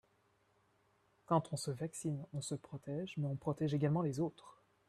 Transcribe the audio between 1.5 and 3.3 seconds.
on se vaccine, on se protège mais